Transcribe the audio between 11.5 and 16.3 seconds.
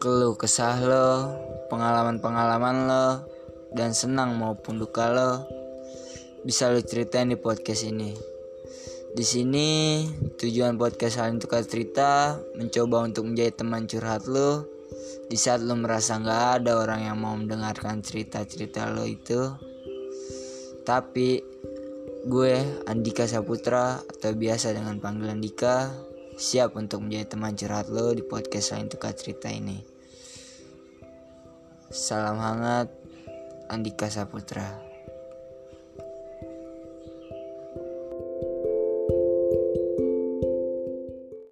Cerita mencoba untuk menjadi teman curhat lo di saat lo merasa